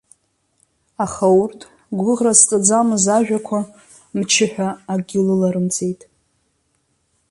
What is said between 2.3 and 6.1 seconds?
зҵаӡамыз ажәақәа, мчы ҳәа акгьы лыларымҵеит.